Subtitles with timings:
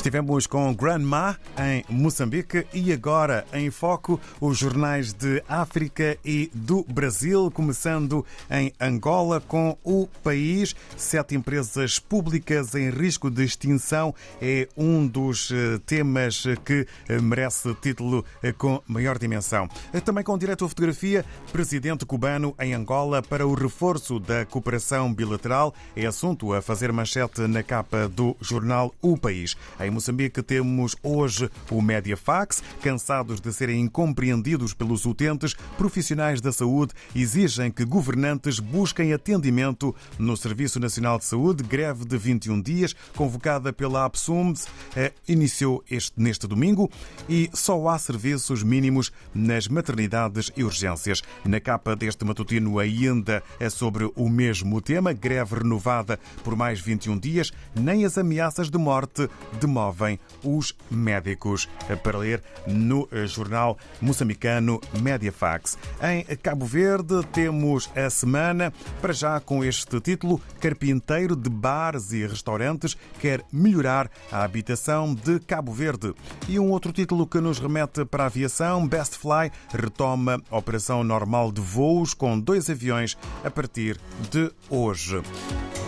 [0.00, 6.82] Estivemos com Grandma em Moçambique e agora em foco os jornais de África e do
[6.84, 10.74] Brasil, começando em Angola com o país.
[10.96, 17.74] Sete empresas públicas em risco de extinção é um dos eh, temas que eh, merece
[17.74, 19.68] título eh, com maior dimensão.
[20.02, 25.74] Também com direto a fotografia, presidente cubano em Angola para o reforço da cooperação bilateral.
[25.94, 29.54] É assunto a fazer manchete na capa do jornal O País.
[29.78, 32.62] Em Moçambique temos hoje o Mediafax.
[32.80, 40.36] Cansados de serem incompreendidos pelos utentes, profissionais da saúde exigem que governantes busquem atendimento no
[40.36, 41.64] Serviço Nacional de Saúde.
[41.64, 46.90] Greve de 21 dias, convocada pela APSUMS, eh, iniciou este, neste domingo
[47.28, 51.22] e só há serviços mínimos nas maternidades e urgências.
[51.44, 57.18] Na capa deste matutino ainda é sobre o mesmo tema, greve renovada por mais 21
[57.18, 59.28] dias, nem as ameaças de morte
[59.60, 61.68] demoram promovem os médicos.
[62.02, 65.78] Para ler no jornal moçambicano Mediafax.
[66.02, 72.26] Em Cabo Verde temos a semana, para já com este título: Carpinteiro de bares e
[72.26, 76.14] restaurantes quer melhorar a habitação de Cabo Verde.
[76.48, 81.50] E um outro título que nos remete para a aviação: Best Fly retoma operação normal
[81.50, 83.98] de voos com dois aviões a partir
[84.30, 85.22] de hoje.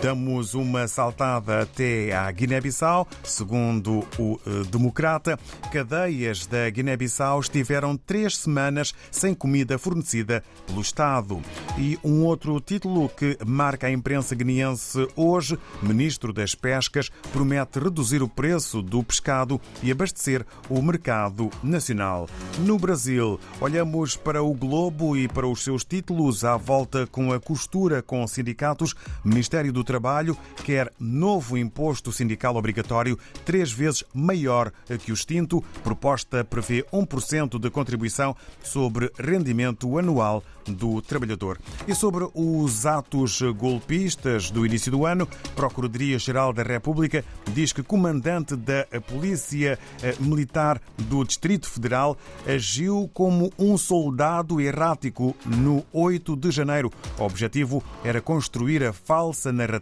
[0.00, 3.08] Damos uma saltada até à Guiné-Bissau.
[3.24, 5.36] Segundo o eh, Democrata,
[5.72, 11.42] cadeias da Guiné-Bissau estiveram três semanas sem comida fornecida pelo Estado.
[11.76, 18.22] E um outro título que marca a imprensa guineense hoje: Ministro das Pescas promete reduzir
[18.22, 22.28] o preço do pescado e abastecer o mercado nacional.
[22.60, 27.40] No Brasil, olhamos para o Globo e para os seus títulos à volta com a
[27.40, 28.94] costura com sindicatos.
[29.24, 34.70] Ministério do Trabalho quer novo imposto sindical obrigatório, três vezes maior
[35.02, 35.64] que o extinto.
[35.82, 41.58] Proposta prevê 1% de contribuição sobre rendimento anual do trabalhador.
[41.86, 48.54] E sobre os atos golpistas do início do ano, Procuradoria-Geral da República diz que comandante
[48.54, 52.14] da Polícia eh, Militar do Distrito Federal
[52.46, 56.92] agiu como um soldado errático no 8 de janeiro.
[57.18, 59.77] O objetivo era construir a falsa narrativa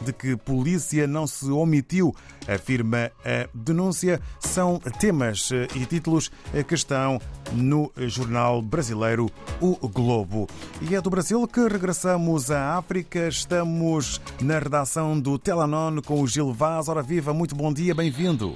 [0.00, 2.14] de que polícia não se omitiu,
[2.48, 4.20] afirma a denúncia.
[4.40, 7.18] São temas eh, e títulos eh, que estão
[7.52, 9.26] no jornal brasileiro
[9.60, 10.46] O Globo.
[10.80, 13.28] E é do Brasil que regressamos à África.
[13.28, 16.88] Estamos na redação do Telanon com o Gil Vaz.
[16.88, 18.54] Ora viva, muito bom dia, bem-vindo.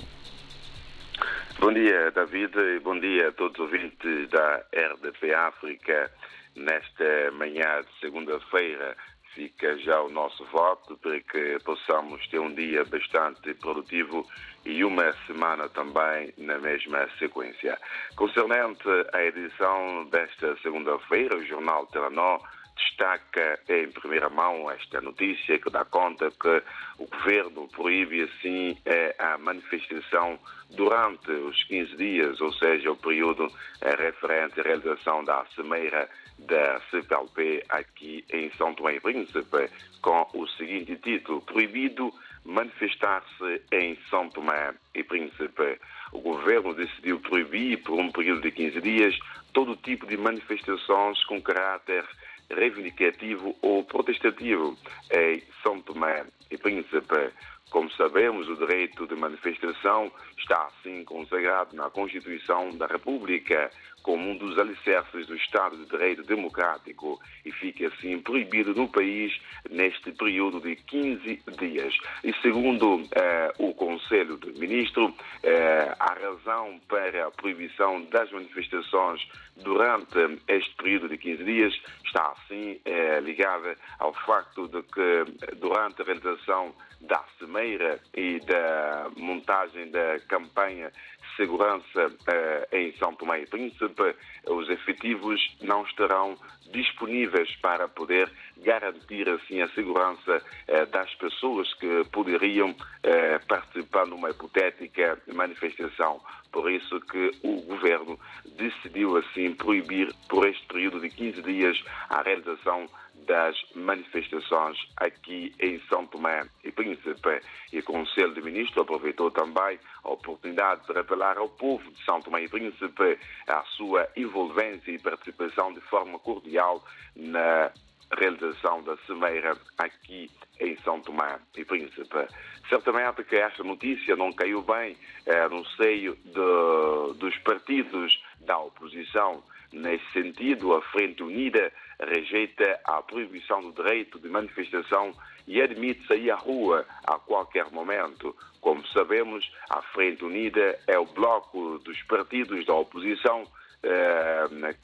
[1.61, 6.11] Bom dia, David, e bom dia a todos os ouvintes da RDP África.
[6.57, 8.97] Nesta manhã de segunda-feira,
[9.35, 14.27] fica já o nosso voto para que possamos ter um dia bastante produtivo
[14.65, 17.79] e uma semana também na mesma sequência.
[18.17, 22.41] Concernente à edição desta segunda-feira, o jornal Telenor
[22.81, 26.63] destaca em primeira mão esta notícia que dá conta que
[26.99, 28.77] o governo proíbe assim
[29.19, 30.39] a manifestação
[30.71, 33.51] durante os 15 dias, ou seja, o período
[33.83, 36.09] referente à realização da Cimeira
[36.39, 39.71] da CPLP aqui em São Tomé e Príncipe,
[40.01, 42.13] com o seguinte título: Proibido
[42.45, 45.79] manifestar-se em São Tomé e Príncipe.
[46.13, 49.19] O governo decidiu proibir, por um período de 15 dias,
[49.53, 52.05] todo tipo de manifestações com caráter
[52.51, 54.77] reivindicativo ou protestativo
[55.11, 57.31] em São Tomé e Príncipe.
[57.71, 63.71] Como sabemos, o direito de manifestação está assim consagrado na Constituição da República
[64.03, 69.33] como um dos alicerces do Estado de Direito Democrático e fica assim proibido no país
[69.71, 71.95] neste período de 15 dias.
[72.25, 79.27] E segundo eh, o Conselho de Ministros, eh, a razão para a proibição das manifestações
[79.57, 86.01] durante este período de 15 dias está assim eh, ligada ao facto de que durante
[86.01, 87.25] a realização da
[87.63, 94.15] E da montagem da campanha de segurança eh, em São Tomé e Príncipe,
[94.47, 96.37] os efetivos não estarão
[96.73, 104.31] disponíveis para poder garantir assim a segurança eh, das pessoas que poderiam eh, participar numa
[104.31, 106.21] hipotética manifestação.
[106.53, 108.19] Por isso que o governo
[108.57, 112.89] decidiu assim proibir por este período de 15 dias a realização
[113.31, 117.41] das manifestações aqui em São Tomé e Príncipe.
[117.73, 122.21] E o Conselho de Ministros aproveitou também a oportunidade de revelar ao povo de São
[122.21, 126.85] Tomé e Príncipe a sua envolvência e participação de forma cordial
[127.15, 127.71] na
[128.19, 130.29] realização da Cimeira aqui
[130.59, 132.27] em São Tomé e Príncipe.
[132.69, 139.41] Certamente que esta notícia não caiu bem eh, no seio de, dos partidos da oposição.
[139.73, 145.15] Nesse sentido, a Frente Unida rejeita a proibição do direito de manifestação
[145.47, 148.35] e admite sair à rua a qualquer momento.
[148.61, 153.47] Como sabemos, a Frente Unida é o bloco dos partidos da oposição
[153.83, 154.75] eh,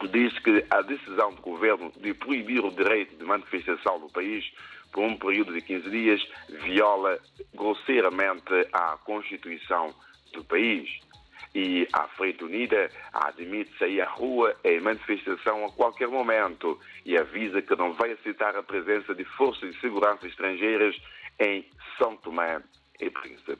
[0.00, 4.44] que diz que a decisão do governo de proibir o direito de manifestação no país
[4.92, 6.28] por um período de 15 dias
[6.62, 7.18] viola
[7.54, 9.94] grosseiramente a Constituição
[10.32, 10.88] do país
[11.54, 17.62] e a Frente Unida admite sair à rua em manifestação a qualquer momento e avisa
[17.62, 20.96] que não vai aceitar a presença de forças de segurança estrangeiras
[21.40, 21.64] em
[21.96, 22.60] São Tomé
[23.00, 23.56] e Príncipe.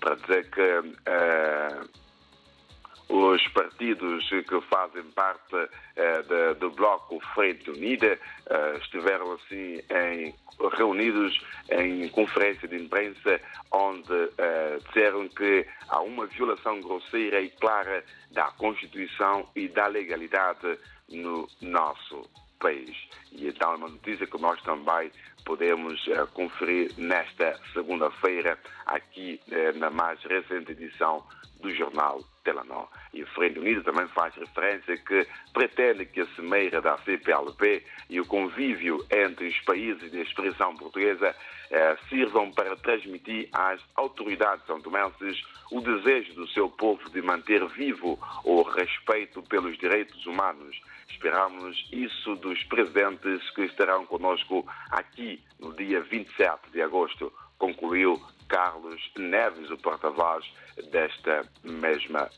[0.00, 2.05] Para dizer que uh,
[3.08, 10.34] os partidos que fazem parte uh, de, do bloco Frente Unida uh, estiveram assim em,
[10.76, 11.38] reunidos
[11.70, 18.50] em conferência de imprensa onde uh, disseram que há uma violação grosseira e clara da
[18.52, 20.78] Constituição e da legalidade
[21.08, 22.28] no nosso
[22.58, 22.96] país.
[23.30, 25.12] E então é uma notícia que nós também
[25.44, 29.40] podemos conferir nesta segunda-feira aqui
[29.76, 31.24] na mais recente edição
[31.60, 32.20] do jornal
[33.12, 38.20] E o Frente Unido também faz referência que pretende que a cimeira da CPLP e
[38.20, 41.34] o convívio entre os países de expressão portuguesa
[41.70, 48.18] eh, sirvam para transmitir às autoridades santomenses o desejo do seu povo de manter vivo
[48.44, 50.80] o respeito pelos direitos humanos.
[51.08, 59.00] Esperamos isso dos presidentes que estarão conosco aqui no dia 27 de agosto, concluiu Carlos
[59.16, 60.44] Neves, o porta-voz
[60.90, 62.30] desta mesma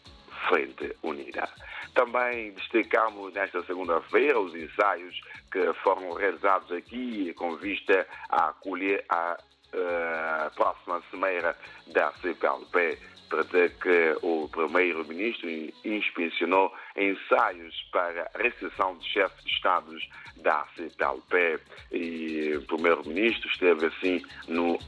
[0.48, 1.48] Frente Unida.
[1.94, 5.20] Também destacamos nesta segunda-feira os ensaios
[5.50, 9.36] que foram realizados aqui com vista a acolher a
[9.74, 11.56] uh, próxima cimeira
[11.88, 15.48] da CPLP para que o primeiro-ministro
[15.84, 21.60] inspecionou ensaios para a recepção de chefes de Estados da CPLP
[21.92, 24.78] e o primeiro-ministro esteve assim no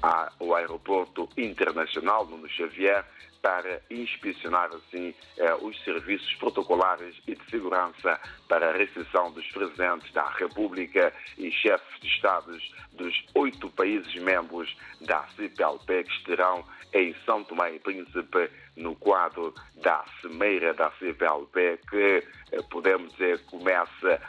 [0.54, 3.04] aeroporto internacional, no Xavier,
[3.42, 10.12] para inspecionar assim eh, os serviços protocolares e de segurança para a recepção dos presidentes
[10.12, 17.14] da República e chefes de Estados dos oito países membros da CPLP que estarão em
[17.25, 24.20] São Tomé e Príncipe no quadro da Cimeira da CPLP que eh, podemos dizer começa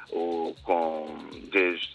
[0.64, 1.18] com
[1.52, 1.92] desde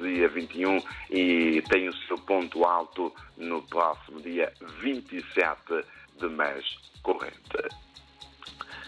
[0.00, 5.84] dia 21 e tem o seu ponto alto no próximo dia 27
[6.22, 6.64] de mês
[7.02, 7.68] corrente.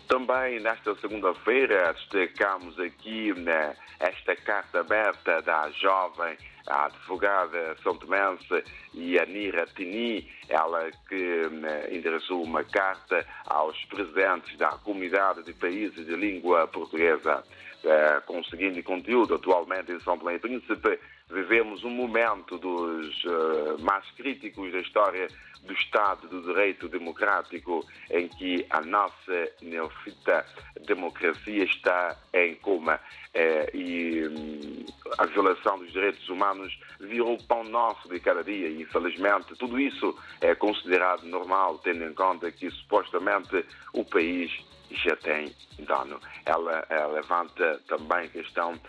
[0.08, 6.36] Também nesta segunda-feira destacamos aqui né, esta carta aberta da jovem
[6.66, 8.64] advogada são tomense
[8.94, 16.16] Yanira Tini, ela que né, endereçou uma carta aos presidentes da comunidade de países de
[16.16, 17.44] língua portuguesa.
[17.86, 20.98] Eh, com o seguinte conteúdo, atualmente em São Tomé e Príncipe,
[21.28, 25.28] vivemos um momento dos uh, mais críticos da história
[25.64, 30.46] do Estado do Direito Democrático, em que a nossa neofita
[30.86, 32.98] democracia está em coma.
[33.34, 34.86] Eh, e hum,
[35.18, 40.16] a violação dos direitos humanos virou pão nosso de cada dia e, infelizmente, tudo isso
[40.40, 44.52] é considerado normal, tendo em conta que supostamente o país
[44.90, 46.20] já tem dano.
[46.46, 48.80] Ela, ela levanta também questão uh,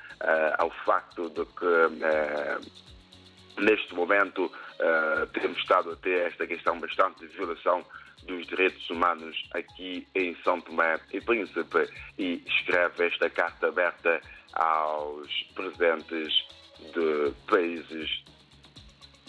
[0.58, 7.26] ao facto de que uh, neste momento uh, temos estado a ter esta questão bastante
[7.26, 7.86] de violação
[8.24, 11.88] dos direitos humanos aqui em São Tomé e Príncipe
[12.18, 14.20] e escreve esta carta aberta
[14.54, 16.34] aos presidentes
[16.94, 18.24] de países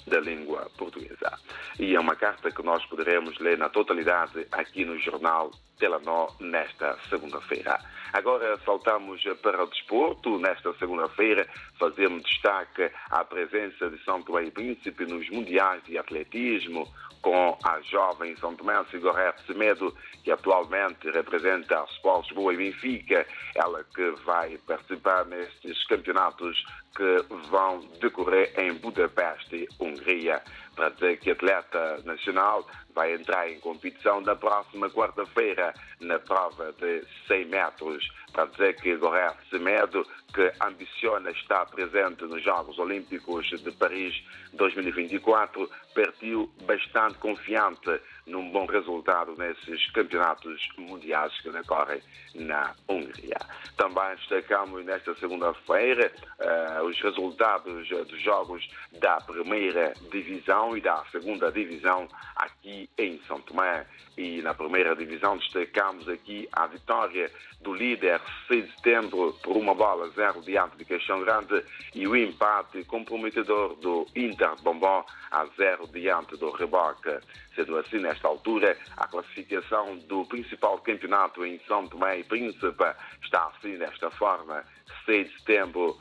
[0.06, 1.38] da língua portuguesa.
[1.78, 6.96] E é uma carta que nós poderemos ler na totalidade aqui no jornal Telenor nesta
[7.08, 7.78] segunda-feira.
[8.12, 10.38] Agora saltamos para o desporto.
[10.38, 11.46] Nesta segunda-feira
[11.78, 16.88] fazemos destaque à presença de São Tomé e Príncipe nos Mundiais de Atletismo,
[17.20, 23.26] com a jovem São Tomé Sigorete Semedo, que atualmente representa a Sports Boa e Benfica,
[23.54, 26.64] ela que vai participar nestes campeonatos
[26.96, 29.95] que vão decorrer em Budapeste, Hungria.
[30.74, 37.04] Para dizer que atleta nacional vai entrar em competição na próxima quarta-feira na prova de
[37.26, 38.08] 100 metros.
[38.32, 45.70] Para dizer que Goré Semedo, que ambiciona estar presente nos Jogos Olímpicos de Paris 2024,
[45.94, 52.02] partiu bastante confiante num bom resultado nesses campeonatos mundiais que decorrem
[52.34, 53.38] na Hungria.
[53.78, 58.68] Também destacamos nesta segunda-feira uh, os resultados dos jogos
[59.00, 63.86] da primeira divisão e da segunda divisão aqui em São Tomé.
[64.18, 69.74] E na primeira divisão destacamos aqui a vitória do líder 6 de setembro por uma
[69.74, 71.64] bola zero diante de Caixão Grande
[71.94, 77.18] e o empate comprometedor do Inter Bombom a zero diante do Reboque.
[77.54, 82.84] Sendo assim, nesta altura, a classificação do principal campeonato em São Tomé e Príncipe
[83.22, 84.64] está assim desta forma.
[85.04, 85.96] 6 de setembro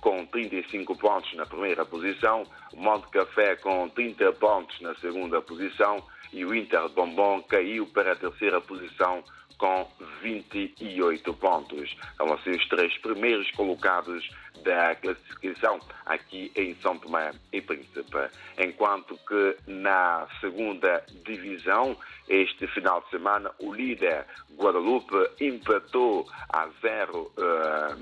[0.00, 2.44] com 35 pontos na primeira posição,
[2.74, 8.12] Monte Café com 30 pontos na segunda posição e o Inter de Bombom caiu para
[8.12, 9.22] a terceira posição
[9.60, 9.86] com
[10.22, 11.94] 28 pontos.
[12.16, 14.26] São assim os três primeiros colocados
[14.64, 18.30] da classificação aqui em São Tomé e Príncipe.
[18.58, 21.94] Enquanto que na segunda divisão,
[22.26, 24.24] este final de semana, o líder
[24.56, 28.00] Guadalupe empatou a zero uh,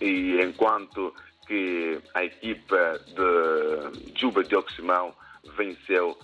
[0.00, 1.14] e enquanto
[1.46, 5.14] que a equipa de Juba de Oximão
[5.56, 6.18] venceu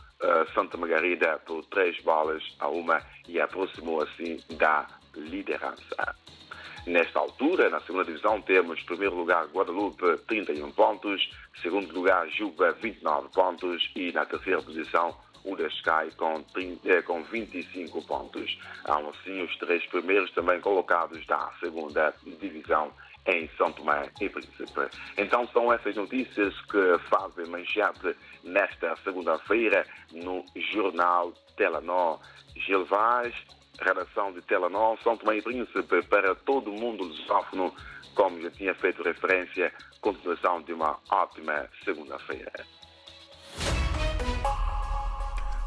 [0.55, 6.17] Santa Margarida por três bolas a uma e aproximou assim da liderança.
[6.87, 12.73] Nesta altura, na segunda divisão, temos em primeiro lugar Guadalupe, 31 pontos, segundo lugar Juba,
[12.73, 18.59] 29 pontos e na terceira posição o Sky com, 30, com 25 pontos.
[18.85, 22.93] Há assim os três primeiros também colocados da segunda divisão
[23.27, 24.89] em São Tomé e Príncipe.
[25.17, 32.21] Então são essas notícias que fazem manchete nesta segunda-feira no jornal Telenor.
[32.57, 33.35] Gil Vaz,
[33.81, 37.75] redação de Telenor, São Tomé e Príncipe para todo o mundo lusófono,
[38.15, 42.53] como já tinha feito referência, continuação de uma ótima segunda-feira.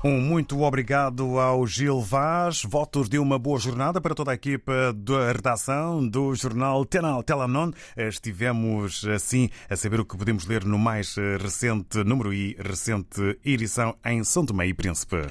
[0.08, 2.62] Um muito obrigado ao Gil Vaz.
[2.64, 7.72] Votos de uma boa jornada para toda a equipa da redação do jornal Telanon.
[7.98, 13.96] Estivemos assim a saber o que podemos ler no mais recente número e recente edição
[14.06, 15.26] em São Tomé e Príncipe.